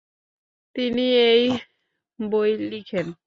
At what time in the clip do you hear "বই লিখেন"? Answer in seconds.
2.19-3.07